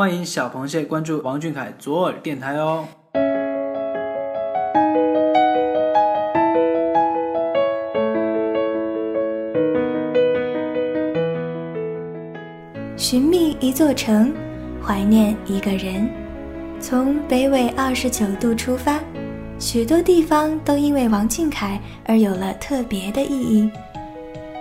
[0.00, 2.88] 欢迎小螃蟹关注王俊凯左耳电台哦。
[12.96, 14.32] 寻觅一座城，
[14.82, 16.08] 怀念一个人。
[16.80, 18.98] 从北纬二十九度出发，
[19.58, 23.70] 许多地方都因为王俊凯而有了特别的意义。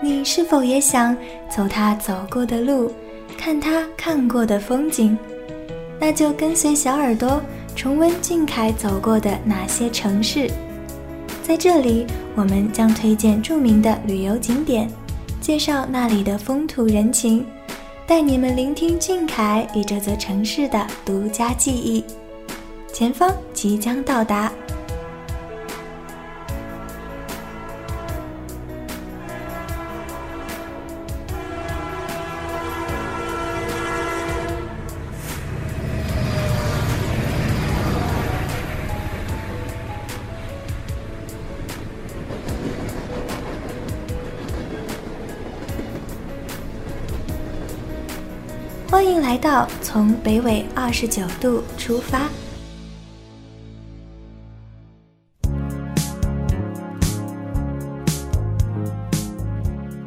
[0.00, 1.16] 你是否也想
[1.48, 2.92] 走他走过的路，
[3.34, 5.16] 看他看过的风景？
[6.00, 7.40] 那就跟随小耳朵
[7.76, 10.50] 重温俊凯走过的哪些城市。
[11.42, 14.88] 在这里，我们将推荐著名的旅游景点，
[15.40, 17.44] 介绍那里的风土人情。
[18.06, 22.04] 带你们聆听俊凯与这座城市的独家记忆。
[22.92, 24.52] 前方即将到达。
[48.94, 52.28] 欢迎来到从北纬二十九度出发。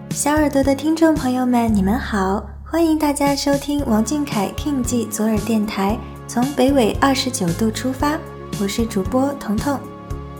[0.09, 2.41] 小耳朵的听众朋友们，你们好！
[2.63, 8.17] 欢迎大家收听王俊凯 King 记左耳电台，从北纬二十九度出发。
[8.61, 9.77] 我是主播彤彤，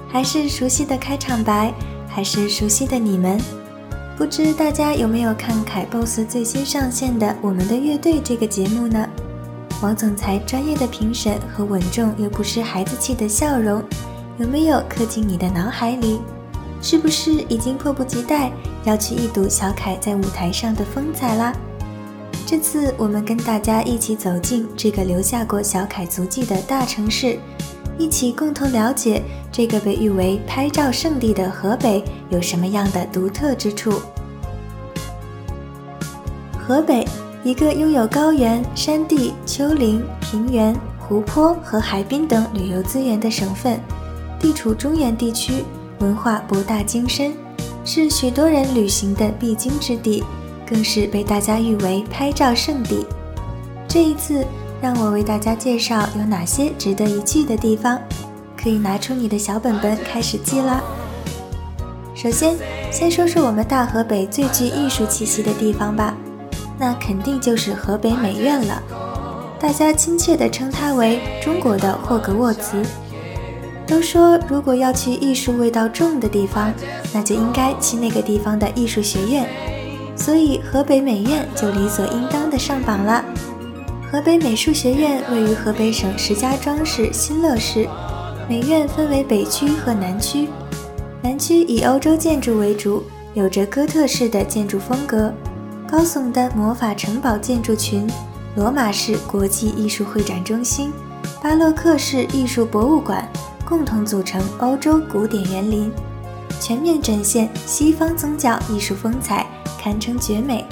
[0.08, 1.74] 还是熟悉的开场白，
[2.08, 3.38] 还是熟悉的你们。
[4.18, 9.08] 不知大家有没有看凯 boss 最新上线的《我们的乐队》这个节目呢？
[9.80, 13.84] 王总裁专业的评审和稳重又不失孩子气的笑容，
[14.40, 16.20] 有没有刻进你的脑海里？
[16.82, 18.52] 是不是已经迫不及待
[18.86, 21.54] 要去一睹小凯在舞台上的风采啦？
[22.44, 27.38] 这次我们跟大家一起走进这个留下过小凯足迹的大城市，
[27.98, 29.22] 一起共同了解。
[29.52, 34.00] 这个被誉为拍照圣地的河北有什么样的独特之处？
[36.60, 37.08] 河北，
[37.44, 43.80] 一个拥有高原、山地、丘陵、平原、湖泊和海滨等旅游资源的省份，
[44.40, 45.64] 地处中原地区，
[46.00, 47.34] 文化博大精深，
[47.86, 50.24] 是许多人旅行的必经之地，
[50.70, 53.06] 更是被大家誉为拍照圣地。
[53.88, 54.46] 这一次，
[54.82, 58.00] 让我为大家介绍有哪些值得一去的地方。
[58.56, 60.82] 可以拿出你的小本本开始记啦。
[62.16, 62.56] 首先，
[62.92, 66.16] 先说说我们大河北最具艺术气息的地方吧，
[66.78, 68.82] 那肯定就是河北美院了。
[69.60, 72.82] 大家亲切地称它为中国的霍格沃茨。
[73.86, 76.74] 都说如果要去艺术味道重的地方，
[77.14, 79.48] 那就应该去那个地方的艺术学院，
[80.16, 83.24] 所以河北美院就理所应当的上榜了。
[84.10, 87.88] 河北美术学院位于河北省石家庄市新乐市。
[88.48, 90.48] 美院分为北区和南区，
[91.22, 93.04] 南区以欧洲建筑为主，
[93.34, 95.34] 有着哥特式的建筑风格，
[95.86, 98.10] 高耸的魔法城堡建筑群，
[98.56, 100.94] 罗马式国际艺术会展中心，
[101.44, 103.30] 巴洛克式艺术博物馆，
[103.66, 105.92] 共同组成欧洲古典园林，
[106.62, 109.46] 全面展现西方宗教艺术风采，
[109.78, 110.66] 堪称绝美。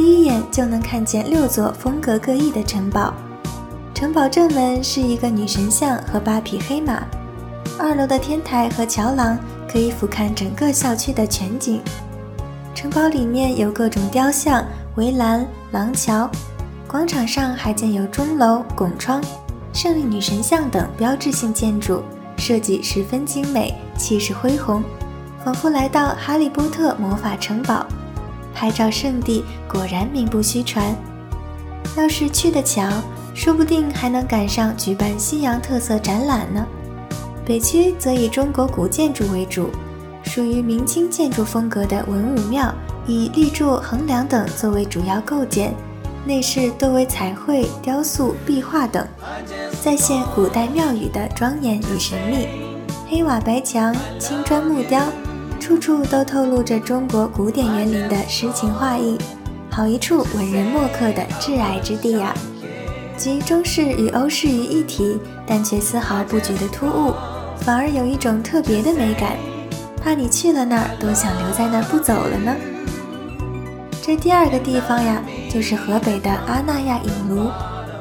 [0.00, 3.12] 第一眼就能看见六座风格各异的城堡。
[3.92, 7.02] 城堡正门是一个女神像和八匹黑马，
[7.78, 9.38] 二楼的天台和桥廊
[9.70, 11.82] 可以俯瞰整个校区的全景。
[12.74, 16.30] 城堡里面有各种雕像、围栏、廊桥，
[16.88, 19.22] 广场上还建有钟楼、拱窗、
[19.74, 22.02] 胜利女神像等标志性建筑，
[22.38, 24.82] 设计十分精美，气势恢宏，
[25.44, 27.84] 仿佛来到哈利波特魔法城堡。
[28.54, 30.94] 拍照圣地果然名不虚传，
[31.96, 32.82] 要是去得巧。
[33.32, 36.66] 说不定还能赶上举办西洋特色展览呢。
[37.46, 39.70] 北区则以中国古建筑为主，
[40.24, 42.74] 属于明清建筑风格的文武庙，
[43.06, 45.72] 以立柱、横梁等作为主要构件，
[46.26, 49.06] 内饰多为彩绘、雕塑、壁画等，
[49.80, 52.46] 再现古代庙宇的庄严与神秘。
[53.08, 55.00] 黑瓦白墙、青砖木雕，
[55.60, 59.18] 处处都透露着中国古典园林的诗情画意，
[59.70, 62.34] 好一处文人墨客的挚爱之地呀！
[63.16, 67.14] 集中式与欧式于一体，但却丝毫不觉得突兀，
[67.58, 69.36] 反而有一种特别的美感，
[70.02, 72.56] 怕你去了那儿都想留在那儿不走了呢。
[74.00, 75.22] 这第二个地方呀，
[75.52, 77.50] 就是河北的阿那亚影炉，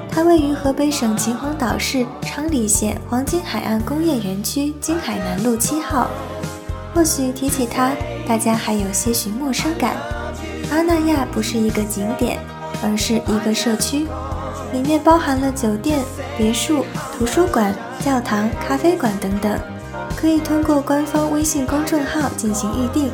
[0.09, 6.09] 它位于河北省秦皇岛市昌黎县黄金海岸工业园区金海南路七号。
[6.93, 7.91] 或许提起它，
[8.27, 9.95] 大家还有些许陌生感。
[10.71, 12.39] 阿那亚不是一个景点，
[12.83, 14.07] 而是一个社区。
[14.71, 15.99] 里面包含了酒店、
[16.37, 16.85] 别墅、
[17.17, 17.73] 图书馆、
[18.05, 19.59] 教堂、咖啡馆等等，
[20.15, 23.09] 可以通过官方微信公众号进行预订，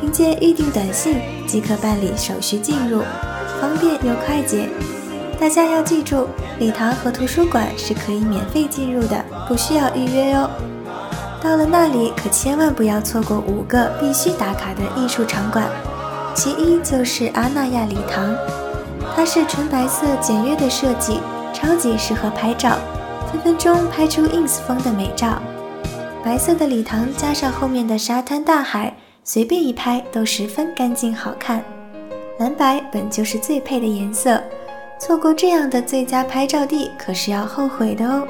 [0.00, 3.02] 凭借预订短信即可办理手续进入，
[3.60, 4.68] 方便又快捷。
[5.38, 6.26] 大家要记住，
[6.58, 10.50] 礼堂和图书馆是可以免费进入的，不需要预约哟。
[11.40, 15.68] 到了那里，可千万不要错过五个必须打卡的艺术场馆。
[16.34, 18.34] 其一就是阿那亚礼堂，
[19.14, 21.20] 它是纯白色简约的设计，
[21.52, 22.76] 超级适合拍照，
[23.30, 25.40] 分分钟拍出 ins 风的美照。
[26.24, 28.94] 白色的礼堂加上后面的沙滩大海，
[29.24, 31.62] 随便一拍都十分干净好看。
[32.38, 34.40] 蓝白本就是最配的颜色。
[35.00, 38.26] 错过这样的最佳拍照地，可是要后悔的哦。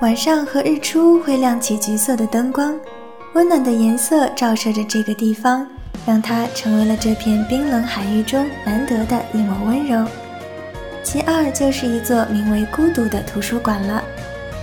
[0.00, 2.78] 晚上和日出会亮起橘色的灯光，
[3.32, 5.66] 温暖的颜色照射着这个地方，
[6.04, 10.06] 让它成为了这片冰冷海域中难得的一抹温柔。
[11.02, 14.04] 其二就是一座名为“孤独”的图书馆了，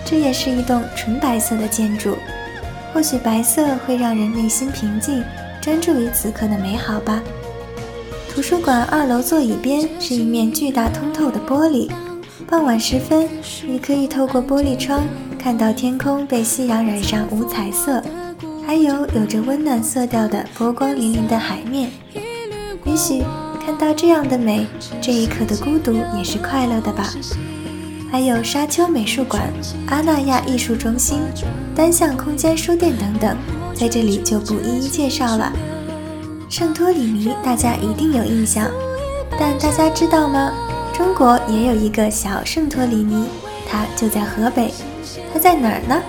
[0.05, 2.15] 这也是一栋纯白色的建筑。
[2.93, 5.23] 或许白色会让人内心平静，
[5.59, 7.23] 专注于此刻的美好吧。
[8.31, 11.89] 图书馆二楼座椅边是一面巨大通透的玻璃，
[12.53, 13.27] 傍晚时分，
[13.67, 15.01] 你可以透过玻璃窗
[15.39, 17.99] 看到天空被夕阳染上五彩色，
[18.63, 21.89] 还有有着温暖色调的波光粼粼的海面。
[22.85, 23.23] 也许
[23.65, 24.67] 看到这样的美，
[25.01, 27.09] 这一刻的孤独也是快乐的吧。
[28.11, 29.51] 还有沙丘美术馆、
[29.87, 31.21] 阿那亚艺术中心、
[31.75, 33.35] 单向空间书店等等，
[33.73, 35.51] 在这里就不一一介绍了。
[36.49, 38.69] 圣托里尼，大家一定有印象，
[39.39, 40.53] 但大家知道吗？
[40.93, 43.25] 中国也有一个小圣托里尼，
[43.67, 44.71] 它就在河北。
[45.33, 46.01] 它在哪儿呢？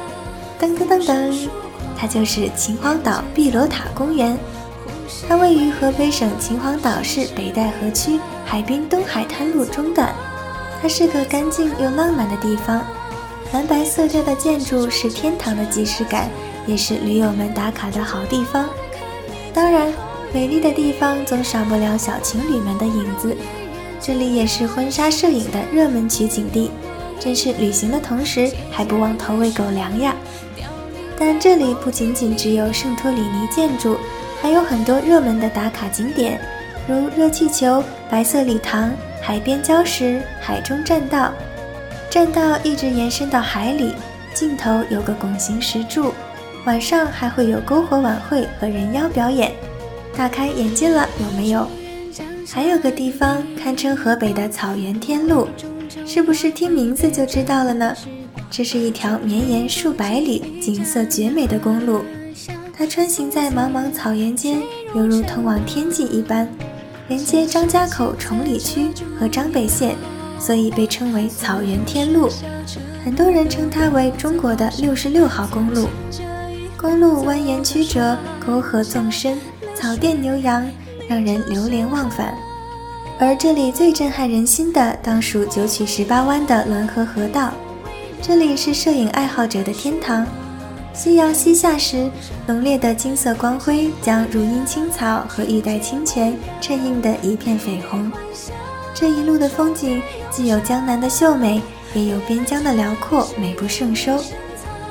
[0.61, 1.49] 噔噔噔噔，
[1.97, 4.39] 它就是秦皇岛碧螺塔公园。
[5.27, 10.15] 它位于河北省秦皇岛市北戴河区海滨东海滩路中段。
[10.83, 12.85] 它是个干净又浪漫的地方，
[13.53, 16.29] 蓝白色调的建筑是天堂的即视感，
[16.67, 18.69] 也是驴友们打卡的好地方。
[19.55, 19.91] 当然。
[20.33, 23.37] 美丽的地方总少不了小情侣们的影子，
[24.06, 26.71] 这里也是婚纱摄影的热门取景地，
[27.19, 30.15] 真是旅行的同时还不忘投喂狗粮呀！
[31.19, 33.97] 但这里不仅仅只有圣托里尼建筑，
[34.43, 36.39] 还有很多热门的打卡景点，
[36.87, 38.93] 如热气球、白色礼堂、
[39.23, 41.33] 海边礁石、海中栈道。
[42.11, 43.95] 栈道一直延伸到海里，
[44.35, 46.12] 尽头有个拱形石柱，
[46.67, 49.50] 晚上还会有篝火晚会和人妖表演。
[50.15, 51.67] 大开眼界了，有没有？
[52.52, 55.49] 还有个地方堪称河北的草原天路，
[56.06, 57.94] 是不是听名字就知道了呢？
[58.50, 62.05] 这是一条绵延数百里、景色绝美的公路，
[62.76, 64.62] 它穿行在茫茫草原间，
[64.94, 66.49] 犹如通往天际一般，
[67.08, 69.97] 连接张家口崇礼区和张北县，
[70.38, 72.29] 所以被称为草原天路。
[73.05, 75.88] 很多人称它为中国的六十六号公路。
[76.76, 78.17] 公路蜿蜒曲折，
[78.47, 79.38] 沟壑纵深。
[79.75, 80.67] 草甸牛羊，
[81.09, 82.35] 让人流连忘返。
[83.19, 87.53] 而这里最震撼人心的，当属九曲十八弯的滦河河道。
[88.21, 90.27] 这里是摄影爱好者的天堂。
[90.93, 92.11] 夕阳西下时，
[92.47, 98.11] 浓烈的金色光辉将如茵青草和玉带清泉衬映得一片绯红。
[98.95, 100.00] 这一路的风景，
[100.31, 101.61] 既有江南的秀美，
[101.95, 104.19] 也有边疆的辽阔，美不胜收。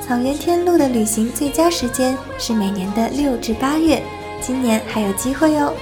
[0.06, 4.02] 草原天路的旅行最佳时间是每年的六至八月。
[4.42, 5.72] 今年还有机会哦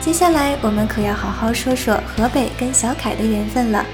[0.00, 3.84] 接下来我们可要好好说说河北跟小凯的缘分了。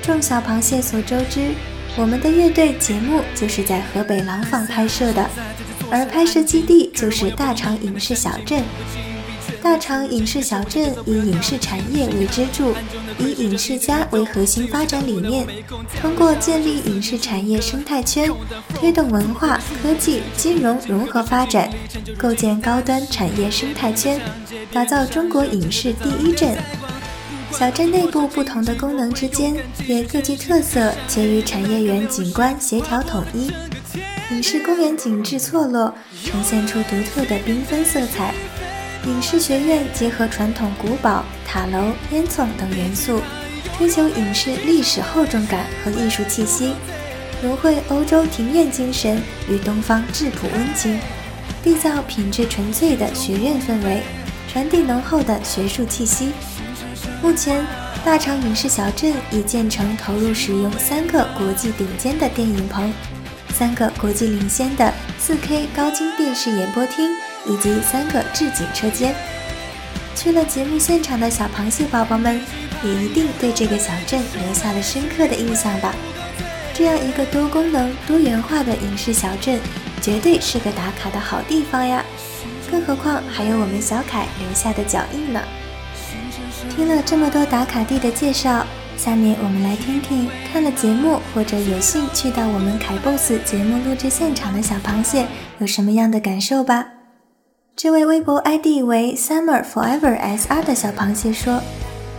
[0.00, 1.52] 众小螃蟹所周知，
[1.96, 5.28] 我们的乐队节目就是在河北廊坊拍摄的。
[5.90, 8.62] 而拍摄基地就是大厂影视小镇。
[9.62, 12.74] 大厂影视小镇以影视产业为支柱，
[13.18, 15.46] 以影视家为核心发展理念，
[16.02, 18.30] 通过建立影视产业生态圈，
[18.74, 21.70] 推动文化、科技、金融融合发展，
[22.18, 24.20] 构建高端产业生态圈，
[24.70, 26.54] 打造中国影视第一镇。
[27.50, 29.54] 小镇内部不同的功能之间
[29.86, 33.50] 也各具特色，且与产业园景观协调统一。
[34.30, 38.32] 影视公园景致错落，呈现出独特的缤纷色彩。
[39.04, 43.20] 影视学院结合传统古堡、塔楼、烟囱等元素，
[43.78, 46.72] 追求影视历史厚重感和艺术气息，
[47.42, 50.98] 融汇欧洲庭院精神与东方质朴温情，
[51.62, 54.00] 缔造品质纯粹的学院氛围，
[54.50, 56.32] 传递浓厚的学术气息。
[57.22, 57.62] 目前，
[58.02, 62.90] 大厂影视小镇已建成，投入使用三个国际顶尖的电影棚，
[63.56, 64.92] 三个国际领先的
[65.24, 67.08] 4K 高清电视演播厅，
[67.46, 69.14] 以及三个置景车间。
[70.16, 72.40] 去了节目现场的小螃蟹宝宝们，
[72.82, 75.94] 也一定对这个小镇留下了深刻的印象吧？
[76.74, 79.60] 这样一个多功能、多元化的影视小镇，
[80.02, 82.04] 绝对是个打卡的好地方呀！
[82.68, 85.40] 更何况还有我们小凯留下的脚印呢。
[86.74, 95.26] 听了这么多打卡地的介绍，下面我们来听听看了节目或者有幸去到我们凯 boss 节目录制现场的小螃蟹
[95.58, 96.86] 有什么样的感受吧。
[97.76, 101.60] 这位微博 ID 为 Summer Forever SR 的小螃蟹说：“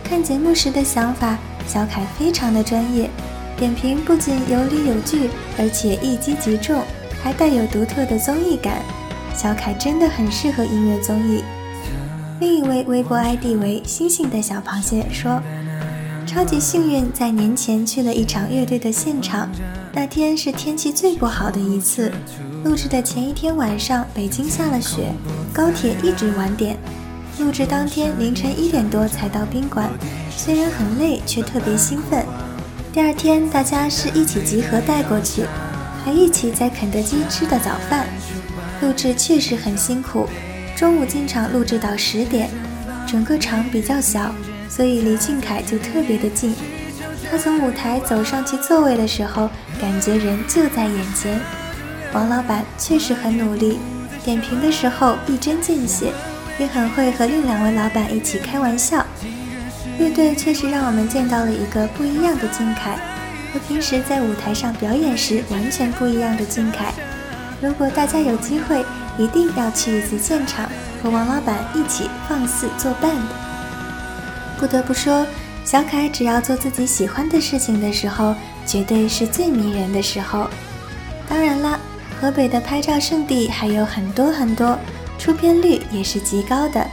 [0.04, 3.08] 看节目时的想法，小凯非常的专业，
[3.56, 6.82] 点评不仅有理有据，而且一击即中，
[7.22, 8.82] 还带有独特的综艺感。
[9.34, 11.42] 小凯真的很适合音乐综艺。”
[12.38, 15.40] 另一位微博 ID 为星星的小螃蟹说
[16.36, 19.50] ：“超级幸运，在年前去了一场乐队的现场，
[19.94, 22.12] 那天是天气最不好的一次。
[22.62, 25.14] 录制的前一天晚上，北京下了雪，
[25.50, 26.76] 高铁一直晚点。
[27.38, 29.88] 录制当天凌晨一点多才到宾馆，
[30.30, 32.22] 虽然很累，却特别兴奋。
[32.92, 35.46] 第二天大家是一起集合带过去，
[36.04, 38.06] 还一起在肯德基吃的早饭。
[38.82, 40.28] 录制确实很辛苦。”
[40.76, 42.50] 中午进场录制到十点，
[43.06, 44.34] 整个场比较小，
[44.68, 46.54] 所以离俊凯就特别的近。
[47.30, 51.40] 他从舞台走上去座位的时候，感觉人就在眼前。
[52.12, 53.78] 王老板确实很努力，
[54.24, 56.12] 点评的时候一针见血，
[56.58, 59.04] 也很会和另两位老板一起开玩笑。
[59.98, 62.96] 乐队确实让我们见到了一个不一样的俊凯，
[63.52, 66.92] 和平时在舞台上表演时完全不一样的俊凯。
[67.60, 68.84] 如果大家有机会，
[69.18, 70.70] 一定要去一次现场，
[71.02, 73.12] 和王老板一起放肆作伴。
[74.58, 75.26] 不得不说，
[75.64, 78.34] 小凯只要做自己喜欢的事情的时候，
[78.64, 80.48] 绝对是最迷人的时候。
[81.28, 81.78] 当然啦，
[82.20, 84.78] 河北的拍照圣地还有很多很多，
[85.18, 86.86] 出片率也是极高的。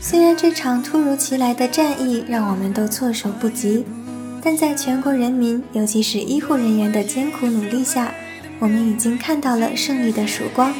[0.00, 3.84] 虽然这场突如其来的战役让我们都措手不及，
[4.42, 8.12] 但在全国人民，尤其是医护人员的艰苦努力下，
[8.58, 10.74] 我们已经看到了胜利的曙光。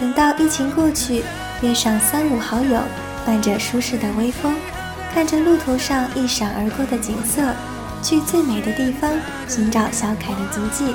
[0.00, 1.22] 等到疫情过去，
[1.60, 2.80] 约上三五好友，
[3.26, 4.54] 伴着舒适的微风，
[5.12, 7.54] 看着路途上一闪而过的景色，
[8.02, 9.10] 去最美的地方
[9.48, 10.94] 寻找小凯的足迹，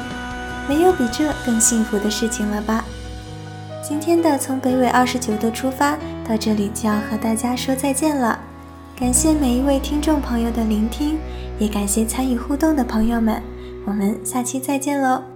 [0.69, 2.85] 没有比这更幸福的事情了吧？
[3.85, 8.39] 今天的从北纬二十九度出发到这里就要和大家说再见了，
[8.97, 11.17] 感谢每一位听众朋友的聆听，
[11.59, 13.43] 也感谢参与互动的朋友们，
[13.85, 15.32] 我们下期再见喽！